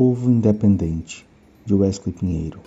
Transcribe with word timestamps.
povo 0.00 0.30
independente, 0.30 1.26
de 1.66 1.74
Wesley 1.74 2.14
Pinheiro. 2.14 2.60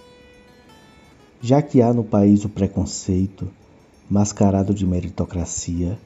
Já 1.39 1.61
que 1.61 1.81
há 1.81 1.93
no 1.93 2.03
país 2.03 2.43
o 2.43 2.49
preconceito, 2.49 3.47
mascarado 4.09 4.73
de 4.73 4.85
meritocracia, 4.85 5.97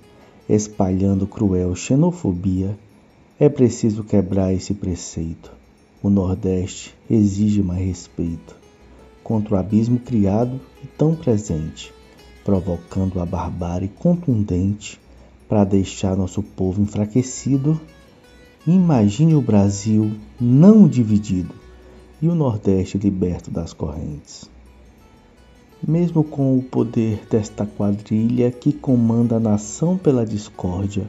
espalhando 0.47 1.25
cruel 1.25 1.75
xenofobia, 1.75 2.77
é 3.39 3.49
preciso 3.49 4.03
quebrar 4.03 4.53
esse 4.53 4.75
preceito. 4.75 5.51
O 6.03 6.11
Nordeste 6.11 6.93
exige 7.09 7.63
mais 7.63 7.83
respeito 7.83 8.55
contra 9.23 9.55
o 9.55 9.57
abismo 9.57 9.97
criado 9.97 10.61
e 10.83 10.85
tão 10.85 11.15
presente, 11.15 11.91
provocando 12.43 13.19
a 13.19 13.25
barbárie 13.25 13.89
contundente 13.97 15.01
para 15.49 15.63
deixar 15.63 16.15
nosso 16.15 16.43
povo 16.43 16.83
enfraquecido 16.83 17.81
Imagine 18.67 19.35
o 19.35 19.41
Brasil 19.41 20.13
não 20.41 20.87
dividido 20.87 21.53
e 22.19 22.27
o 22.27 22.33
Nordeste 22.33 22.97
liberto 22.97 23.51
das 23.51 23.73
correntes. 23.73 24.49
Mesmo 25.87 26.23
com 26.23 26.57
o 26.57 26.63
poder 26.63 27.27
desta 27.29 27.63
quadrilha 27.63 28.49
que 28.49 28.73
comanda 28.73 29.35
a 29.35 29.39
nação 29.39 29.99
pela 29.99 30.25
discórdia, 30.25 31.07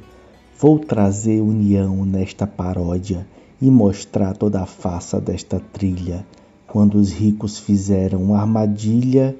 vou 0.61 0.79
trazer 0.79 1.41
união 1.41 2.05
nesta 2.05 2.47
paródia 2.47 3.27
e 3.59 3.71
mostrar 3.71 4.37
toda 4.37 4.61
a 4.61 4.67
faça 4.67 5.19
desta 5.19 5.59
trilha, 5.59 6.27
quando 6.67 6.97
os 6.97 7.11
ricos 7.11 7.59
fizeram 7.59 8.35
armadilha 8.35 9.35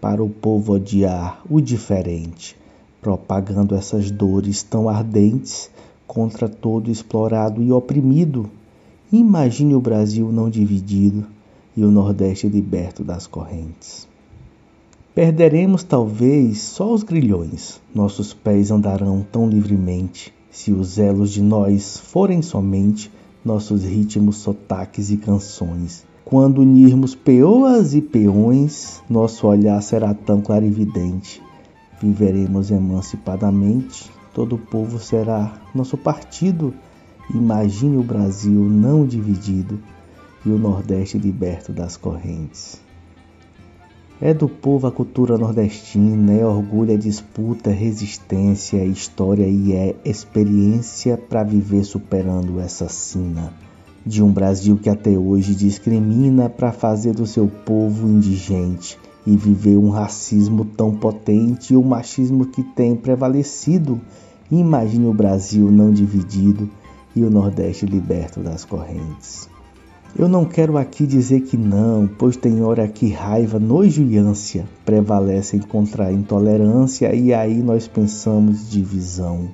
para 0.00 0.20
o 0.20 0.28
povo 0.28 0.72
odiar 0.72 1.40
o 1.48 1.60
diferente, 1.60 2.56
propagando 3.00 3.76
essas 3.76 4.10
dores 4.10 4.60
tão 4.60 4.88
ardentes 4.88 5.70
contra 6.10 6.48
todo 6.48 6.90
explorado 6.90 7.62
e 7.62 7.70
oprimido. 7.70 8.50
Imagine 9.12 9.76
o 9.76 9.80
Brasil 9.80 10.32
não 10.32 10.50
dividido 10.50 11.24
e 11.76 11.84
o 11.84 11.90
Nordeste 11.92 12.48
liberto 12.48 13.04
das 13.04 13.28
correntes. 13.28 14.08
Perderemos 15.14 15.84
talvez 15.84 16.62
só 16.62 16.92
os 16.92 17.04
grilhões, 17.04 17.80
nossos 17.94 18.34
pés 18.34 18.72
andarão 18.72 19.24
tão 19.30 19.48
livremente, 19.48 20.34
se 20.50 20.72
os 20.72 20.98
elos 20.98 21.30
de 21.30 21.42
nós 21.42 21.98
forem 21.98 22.42
somente 22.42 23.08
nossos 23.44 23.84
ritmos, 23.84 24.38
sotaques 24.38 25.12
e 25.12 25.16
canções. 25.16 26.04
Quando 26.24 26.60
unirmos 26.60 27.14
peoas 27.14 27.94
e 27.94 28.00
peões, 28.00 29.00
nosso 29.08 29.46
olhar 29.46 29.80
será 29.80 30.12
tão 30.12 30.40
clarividente. 30.40 31.40
Viveremos 32.02 32.72
emancipadamente 32.72 34.10
todo 34.34 34.56
o 34.56 34.58
povo 34.58 34.98
será 34.98 35.60
nosso 35.74 35.96
partido. 35.96 36.74
Imagine 37.32 37.96
o 37.96 38.02
Brasil 38.02 38.60
não 38.60 39.06
dividido 39.06 39.78
e 40.44 40.50
o 40.50 40.58
Nordeste 40.58 41.18
liberto 41.18 41.72
das 41.72 41.96
correntes. 41.96 42.80
É 44.20 44.34
do 44.34 44.48
povo 44.48 44.86
a 44.86 44.92
cultura 44.92 45.38
nordestina, 45.38 46.32
é 46.34 46.44
orgulho, 46.44 46.92
é 46.92 46.96
disputa, 46.96 47.70
é 47.70 47.72
resistência, 47.72 48.76
é 48.76 48.84
história 48.84 49.46
e 49.46 49.72
é 49.72 49.96
experiência 50.04 51.16
para 51.16 51.42
viver 51.42 51.84
superando 51.84 52.60
essa 52.60 52.88
sina. 52.88 53.52
De 54.04 54.22
um 54.22 54.30
Brasil 54.30 54.76
que 54.76 54.90
até 54.90 55.10
hoje 55.10 55.54
discrimina 55.54 56.50
para 56.50 56.70
fazer 56.70 57.14
do 57.14 57.26
seu 57.26 57.48
povo 57.48 58.06
indigente 58.06 58.98
e 59.26 59.36
viver 59.36 59.76
um 59.76 59.90
racismo 59.90 60.64
tão 60.64 60.96
potente 60.96 61.74
e 61.74 61.76
o 61.76 61.82
machismo 61.82 62.46
que 62.46 62.62
tem 62.62 62.96
prevalecido. 62.96 64.00
Imagine 64.50 65.06
o 65.06 65.14
Brasil 65.14 65.70
não 65.70 65.92
dividido 65.92 66.68
e 67.14 67.22
o 67.22 67.30
Nordeste 67.30 67.86
liberto 67.86 68.40
das 68.40 68.64
correntes. 68.64 69.48
Eu 70.18 70.28
não 70.28 70.44
quero 70.44 70.76
aqui 70.76 71.06
dizer 71.06 71.42
que 71.42 71.56
não, 71.56 72.08
pois 72.18 72.36
tem 72.36 72.62
hora 72.62 72.88
que 72.88 73.10
raiva, 73.10 73.60
nojo 73.60 74.02
e 74.02 74.18
ânsia 74.18 74.66
prevalecem 74.84 75.60
contra 75.60 76.06
a 76.06 76.12
intolerância 76.12 77.14
e 77.14 77.32
aí 77.32 77.62
nós 77.62 77.86
pensamos 77.86 78.68
divisão. 78.68 79.48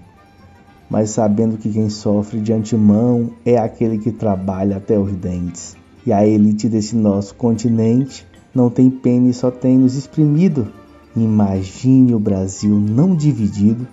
Mas 0.88 1.10
sabendo 1.10 1.58
que 1.58 1.68
quem 1.68 1.90
sofre 1.90 2.40
de 2.40 2.52
antemão 2.52 3.30
é 3.44 3.58
aquele 3.58 3.98
que 3.98 4.10
trabalha 4.10 4.78
até 4.78 4.98
os 4.98 5.12
dentes. 5.12 5.76
E 6.06 6.12
a 6.12 6.26
elite 6.26 6.68
desse 6.68 6.96
nosso 6.96 7.34
continente 7.34 8.26
não 8.56 8.70
tem 8.70 8.88
pena 8.88 9.28
e 9.28 9.34
só 9.34 9.50
tem 9.50 9.76
nos 9.76 9.94
exprimido. 9.94 10.68
Imagine 11.14 12.14
o 12.14 12.18
Brasil 12.18 12.74
não 12.74 13.14
dividido 13.14 13.86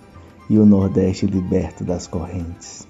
e 0.48 0.58
o 0.58 0.64
Nordeste 0.64 1.26
liberto 1.26 1.84
das 1.84 2.06
correntes. 2.06 2.86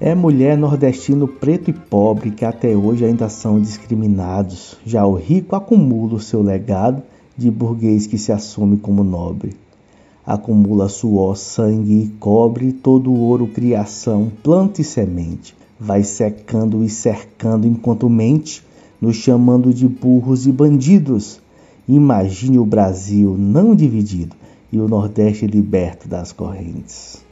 É 0.00 0.14
mulher 0.14 0.56
nordestino 0.56 1.28
preto 1.28 1.68
e 1.68 1.74
pobre 1.74 2.30
que 2.30 2.42
até 2.42 2.74
hoje 2.74 3.04
ainda 3.04 3.28
são 3.28 3.60
discriminados. 3.60 4.78
Já 4.86 5.04
o 5.04 5.14
rico 5.14 5.54
acumula 5.54 6.14
o 6.14 6.20
seu 6.20 6.40
legado 6.40 7.02
de 7.36 7.50
burguês 7.50 8.06
que 8.06 8.16
se 8.16 8.32
assume 8.32 8.78
como 8.78 9.04
nobre. 9.04 9.54
Acumula 10.24 10.88
suor, 10.88 11.36
sangue 11.36 12.04
e 12.04 12.08
cobre, 12.18 12.72
todo 12.72 13.10
o 13.10 13.20
ouro, 13.20 13.46
criação, 13.46 14.32
planta 14.42 14.80
e 14.80 14.84
semente. 14.84 15.54
Vai 15.78 16.02
secando 16.02 16.82
e 16.82 16.88
cercando 16.88 17.66
enquanto 17.66 18.08
mente 18.08 18.64
nos 19.00 19.16
chamando 19.16 19.72
de 19.72 19.88
burros 19.88 20.46
e 20.46 20.52
bandidos. 20.52 21.40
Imagine 21.88 22.58
o 22.58 22.64
Brasil 22.64 23.36
não 23.38 23.74
dividido 23.74 24.36
e 24.72 24.78
o 24.78 24.86
Nordeste 24.86 25.46
liberto 25.46 26.08
das 26.08 26.32
correntes. 26.32 27.24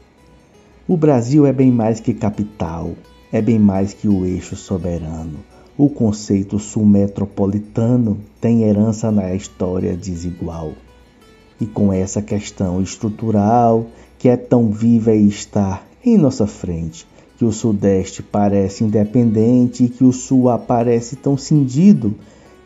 O 0.86 0.96
Brasil 0.96 1.44
é 1.44 1.52
bem 1.52 1.70
mais 1.70 2.00
que 2.00 2.14
capital, 2.14 2.92
é 3.30 3.42
bem 3.42 3.58
mais 3.58 3.92
que 3.92 4.08
o 4.08 4.24
eixo 4.24 4.56
soberano. 4.56 5.38
O 5.76 5.88
conceito 5.88 6.58
sul-metropolitano 6.58 8.18
tem 8.40 8.62
herança 8.62 9.12
na 9.12 9.34
história 9.34 9.96
desigual. 9.96 10.72
E 11.60 11.66
com 11.66 11.92
essa 11.92 12.22
questão 12.22 12.80
estrutural 12.80 13.86
que 14.18 14.28
é 14.28 14.36
tão 14.36 14.70
viva 14.70 15.14
e 15.14 15.28
está 15.28 15.82
em 16.04 16.16
nossa 16.16 16.46
frente, 16.46 17.06
que 17.38 17.44
o 17.44 17.52
Sudeste 17.52 18.20
parece 18.20 18.82
independente 18.82 19.84
e 19.84 19.88
que 19.88 20.02
o 20.02 20.12
Sul 20.12 20.48
aparece 20.48 21.14
tão 21.14 21.36
cindido. 21.36 22.12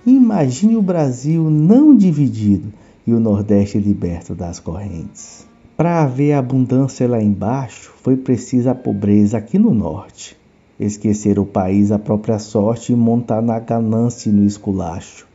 Imagine 0.07 0.77
o 0.77 0.83
Brasil 0.83 1.51
não 1.51 1.95
dividido 1.95 2.73
e 3.07 3.13
o 3.13 3.21
Nordeste 3.21 3.79
liberto 3.79 4.35
das 4.35 4.59
correntes. 4.59 5.47
Para 5.77 6.03
haver 6.03 6.33
abundância 6.33 7.07
lá 7.07 7.23
embaixo, 7.23 7.93
foi 8.03 8.17
precisa 8.17 8.71
a 8.71 8.75
pobreza 8.75 9.37
aqui 9.37 9.59
no 9.59 9.75
Norte. 9.75 10.35
Esquecer 10.81 11.39
o 11.39 11.45
país 11.45 11.93
à 11.93 11.99
própria 11.99 12.39
sorte 12.39 12.93
e 12.93 12.97
montar 12.97 13.43
na 13.43 13.59
ganância 13.59 14.31
e 14.31 14.33
no 14.33 14.47
esculacho, 14.47 15.29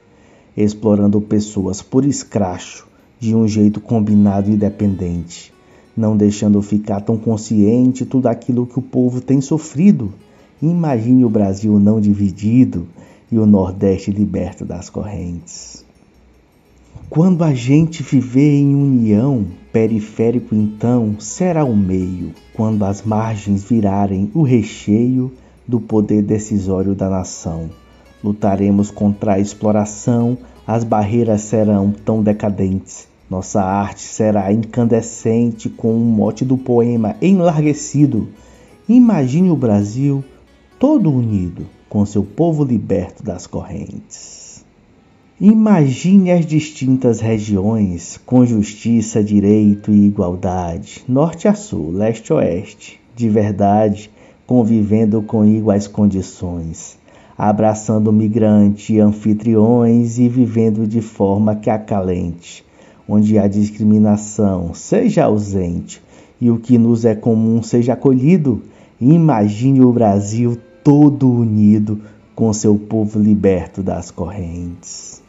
explorando 0.55 1.21
pessoas 1.21 1.79
por 1.79 2.05
escracho, 2.05 2.87
de 3.19 3.35
um 3.35 3.47
jeito 3.47 3.79
combinado 3.79 4.49
e 4.49 4.57
dependente 4.57 5.55
não 5.97 6.15
deixando 6.15 6.61
ficar 6.61 7.01
tão 7.01 7.17
consciente 7.17 8.05
tudo 8.05 8.27
aquilo 8.27 8.67
que 8.67 8.77
o 8.77 8.83
povo 8.83 9.19
tem 9.19 9.41
sofrido. 9.41 10.13
Imagine 10.61 11.25
o 11.25 11.29
Brasil 11.29 11.79
não 11.79 11.99
dividido 11.99 12.87
e 13.31 13.39
o 13.39 13.47
Nordeste 13.47 14.11
liberto 14.11 14.63
das 14.63 14.89
correntes. 14.89 15.83
Quando 17.09 17.43
a 17.43 17.53
gente 17.53 18.03
viver 18.03 18.59
em 18.59 18.75
união, 18.75 19.45
periférico 19.73 20.53
então 20.53 21.15
será 21.19 21.63
o 21.63 21.75
meio, 21.75 22.31
quando 22.53 22.83
as 22.83 23.01
margens 23.01 23.63
virarem 23.63 24.29
o 24.33 24.43
recheio 24.43 25.31
do 25.67 25.79
poder 25.79 26.21
decisório 26.21 26.93
da 26.93 27.09
nação. 27.09 27.69
Lutaremos 28.23 28.91
contra 28.91 29.33
a 29.33 29.39
exploração, 29.39 30.37
as 30.65 30.83
barreiras 30.83 31.41
serão 31.41 31.91
tão 31.91 32.21
decadentes 32.21 33.07
nossa 33.29 33.61
arte 33.61 34.01
será 34.01 34.53
incandescente 34.53 35.69
com 35.69 35.93
o 35.93 35.99
mote 35.99 36.45
do 36.45 36.57
poema 36.57 37.17
enlarguecido. 37.21 38.29
Imagine 38.87 39.49
o 39.49 39.55
Brasil 39.55 40.23
todo 40.79 41.11
unido, 41.11 41.65
com 41.89 42.05
seu 42.05 42.23
povo 42.23 42.63
liberto 42.63 43.21
das 43.23 43.45
correntes. 43.45 44.63
Imagine 45.41 46.31
as 46.31 46.45
distintas 46.45 47.19
regiões 47.19 48.17
com 48.25 48.45
justiça, 48.45 49.21
direito 49.21 49.91
e 49.91 50.07
igualdade, 50.07 51.03
norte 51.05 51.49
a 51.49 51.53
sul, 51.53 51.91
leste 51.91 52.31
a 52.31 52.37
oeste, 52.37 52.99
de 53.13 53.27
verdade, 53.27 54.09
convivendo 54.47 55.21
com 55.21 55.43
iguais 55.45 55.85
condições, 55.85 56.97
abraçando 57.37 58.11
migrante 58.11 58.93
e 58.93 58.99
anfitriões 59.01 60.17
e 60.17 60.29
vivendo 60.29 60.87
de 60.87 61.01
forma 61.01 61.55
que 61.57 61.69
acalente 61.69 62.65
onde 63.07 63.37
há 63.37 63.47
discriminação 63.47 64.73
seja 64.73 65.25
ausente 65.25 66.01
e 66.39 66.51
o 66.51 66.57
que 66.57 66.77
nos 66.77 67.05
é 67.05 67.15
comum 67.15 67.63
seja 67.63 67.93
acolhido. 67.93 68.61
Imagine 68.99 69.81
o 69.81 69.91
Brasil 69.91 70.57
todo 70.83 71.31
unido 71.31 72.01
com 72.35 72.51
seu 72.53 72.75
povo 72.75 73.19
liberto 73.19 73.81
das 73.81 74.11
correntes. 74.11 75.21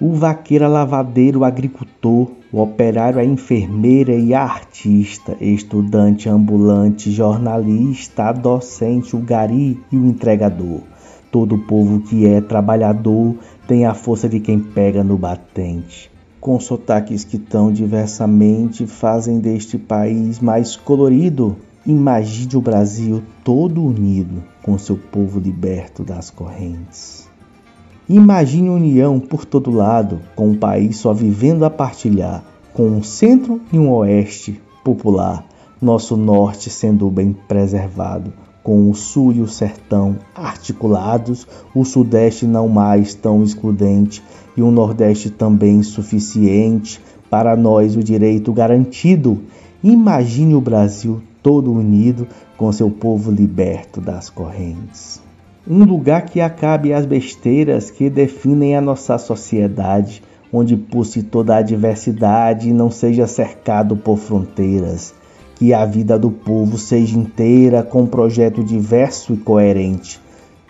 O 0.00 0.12
vaqueiro, 0.12 0.64
a 0.64 0.68
lavadeiro, 0.68 1.40
o 1.40 1.44
agricultor, 1.44 2.30
o 2.52 2.60
operário, 2.60 3.20
a 3.20 3.24
enfermeira 3.24 4.14
e 4.14 4.34
a 4.34 4.42
artista, 4.42 5.36
estudante 5.40 6.28
ambulante, 6.28 7.10
jornalista, 7.10 8.24
a 8.24 8.32
docente, 8.32 9.14
o 9.14 9.20
gari 9.20 9.78
e 9.92 9.96
o 9.96 10.06
entregador 10.06 10.80
todo 11.34 11.58
povo 11.58 11.98
que 11.98 12.28
é 12.28 12.40
trabalhador 12.40 13.34
tem 13.66 13.84
a 13.84 13.92
força 13.92 14.28
de 14.28 14.38
quem 14.38 14.60
pega 14.60 15.02
no 15.02 15.18
batente. 15.18 16.08
Com 16.44 16.60
sotaques 16.60 17.24
que 17.24 17.38
tão 17.38 17.72
diversamente 17.72 18.86
fazem 18.86 19.38
deste 19.38 19.78
país 19.78 20.40
mais 20.40 20.76
colorido, 20.76 21.56
imagine 21.86 22.56
o 22.56 22.60
Brasil 22.60 23.22
todo 23.42 23.82
unido 23.82 24.44
com 24.62 24.76
seu 24.76 24.94
povo 24.94 25.40
liberto 25.40 26.04
das 26.04 26.28
correntes. 26.28 27.26
Imagine 28.06 28.68
união 28.68 29.18
por 29.18 29.46
todo 29.46 29.70
lado, 29.70 30.20
com 30.36 30.50
um 30.50 30.54
país 30.54 30.98
só 30.98 31.14
vivendo 31.14 31.64
a 31.64 31.70
partilhar, 31.70 32.44
com 32.74 32.88
um 32.88 33.02
centro 33.02 33.62
e 33.72 33.78
um 33.78 33.90
oeste 33.90 34.60
popular, 34.84 35.46
nosso 35.80 36.14
norte 36.14 36.68
sendo 36.68 37.08
bem 37.08 37.32
preservado, 37.32 38.34
com 38.64 38.90
o 38.90 38.94
sul 38.94 39.34
e 39.34 39.42
o 39.42 39.46
sertão 39.46 40.16
articulados, 40.34 41.46
o 41.74 41.84
sudeste 41.84 42.46
não 42.46 42.66
mais 42.66 43.14
tão 43.14 43.44
excludente 43.44 44.24
e 44.56 44.62
o 44.62 44.70
nordeste 44.70 45.28
também 45.28 45.82
suficiente, 45.82 46.98
para 47.28 47.54
nós 47.54 47.94
o 47.94 48.02
direito 48.02 48.52
garantido. 48.54 49.38
Imagine 49.82 50.54
o 50.54 50.62
Brasil 50.62 51.20
todo 51.42 51.70
unido 51.70 52.26
com 52.56 52.72
seu 52.72 52.90
povo 52.90 53.30
liberto 53.30 54.00
das 54.00 54.30
correntes. 54.30 55.20
Um 55.68 55.84
lugar 55.84 56.22
que 56.22 56.40
acabe 56.40 56.94
as 56.94 57.04
besteiras 57.04 57.90
que 57.90 58.08
definem 58.08 58.76
a 58.76 58.80
nossa 58.80 59.18
sociedade, 59.18 60.22
onde 60.50 60.74
pulse 60.74 61.22
toda 61.22 61.56
a 61.56 61.62
diversidade 61.62 62.70
e 62.70 62.72
não 62.72 62.90
seja 62.90 63.26
cercado 63.26 63.94
por 63.94 64.16
fronteiras 64.16 65.12
que 65.56 65.72
a 65.72 65.84
vida 65.84 66.18
do 66.18 66.30
povo 66.30 66.76
seja 66.76 67.18
inteira 67.18 67.82
com 67.82 68.02
um 68.02 68.06
projeto 68.06 68.62
diverso 68.62 69.34
e 69.34 69.36
coerente, 69.36 70.20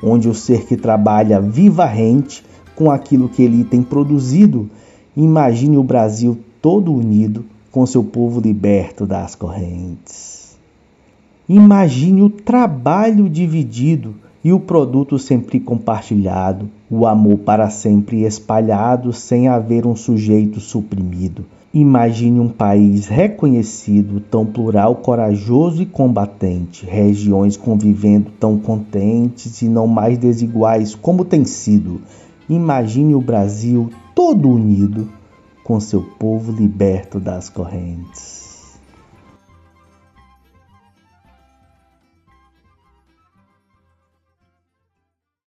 onde 0.03 0.29
o 0.29 0.35
ser 0.35 0.67
que 0.67 0.77
trabalha 0.77 1.41
viva 1.41 1.85
rente 1.85 2.45
com 2.75 2.91
aquilo 2.91 3.29
que 3.29 3.43
ele 3.43 3.65
tem 3.65 3.83
produzido. 3.83 4.69
Imagine 5.17 5.79
o 5.79 5.83
Brasil 5.83 6.39
todo 6.61 6.93
unido 6.93 7.45
com 7.71 7.87
seu 7.87 8.05
povo 8.05 8.41
liberto 8.41 9.07
das 9.07 9.35
correntes. 9.35 10.57
Imagine 11.49 12.23
o 12.23 12.31
trabalho 12.31 13.29
dividido 13.29 14.15
e 14.45 14.53
o 14.53 14.61
produto 14.61 15.19
sempre 15.19 15.59
compartilhado, 15.59 16.69
o 16.91 17.07
amor 17.07 17.39
para 17.39 17.71
sempre 17.71 18.25
espalhado 18.25 19.11
sem 19.11 19.49
haver 19.49 19.87
um 19.87 19.97
sujeito 19.97 20.61
suprimido. 20.61 21.47
Imagine 21.73 22.39
um 22.39 22.49
país 22.49 23.09
reconhecido, 23.09 24.21
tão 24.21 24.45
plural, 24.45 24.97
corajoso 24.97 25.83
e 25.83 25.87
combatente, 25.87 26.85
regiões 26.87 27.57
convivendo 27.57 28.31
tão 28.39 28.59
contentes 28.59 29.63
e 29.63 29.69
não 29.69 29.87
mais 29.87 30.19
desiguais 30.19 30.95
como 30.95 31.25
tem 31.25 31.45
sido. 31.47 32.03
Imagine 32.49 33.15
o 33.15 33.21
Brasil 33.21 33.91
todo 34.15 34.51
unido, 34.51 35.09
com 35.65 35.81
seu 35.81 36.03
povo 36.03 36.53
liberto 36.53 37.19
das 37.19 37.49
correntes. 37.49 38.44